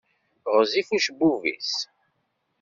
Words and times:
Ɣezzif 0.53 0.89
ucebbub-is. 0.95 1.75